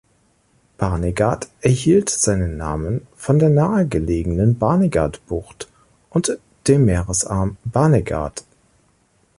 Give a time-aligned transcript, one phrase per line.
[0.79, 5.67] Barnegat erhielt seinen Namen von der nahegelegenen Barnegat-Bucht
[6.09, 8.43] und dem Meeresarm Barnegat.